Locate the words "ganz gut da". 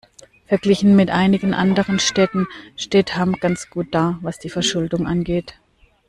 3.39-4.17